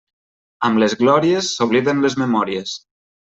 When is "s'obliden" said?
1.57-2.01